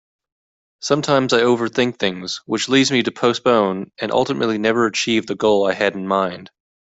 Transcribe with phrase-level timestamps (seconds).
[0.79, 5.67] Sometimes I overthink things which leads me to postpone and ultimately never achieve the goal
[5.67, 6.49] I had in mind.